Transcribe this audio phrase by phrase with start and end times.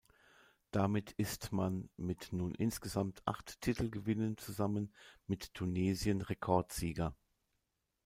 [0.71, 4.91] Damit ist man mit nun insgesamt acht Titelgewinnen zusammen
[5.27, 7.15] mit Tunesien Rekordsieger.